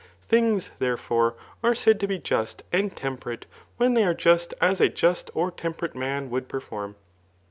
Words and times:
Things, 0.23 0.71
therefore, 0.79 1.35
artf 1.63 1.77
said 1.77 1.99
to 1.99 2.07
be 2.07 2.17
just 2.17 2.63
and 2.73 2.97
temperate, 2.97 3.45
when 3.77 3.93
they 3.93 4.03
are 4.03 4.19
such 4.19 4.51
as 4.59 4.81
a 4.81 4.89
jQst 4.89 5.29
or 5.35 5.51
temperate 5.51 5.93
man. 5.93 6.31
wouM 6.31 6.45
perfprm. 6.47 6.95